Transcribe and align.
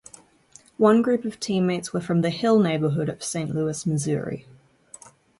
One 0.79 1.03
group 1.03 1.25
of 1.25 1.39
teammates 1.39 1.93
were 1.93 2.01
from 2.01 2.21
The 2.21 2.31
Hill 2.31 2.57
neighborhood 2.59 3.07
of 3.07 3.23
Saint 3.23 3.53
Louis, 3.53 3.85
Missouri. 3.85 4.47